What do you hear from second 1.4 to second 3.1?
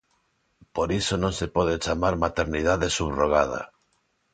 pode chamar maternidade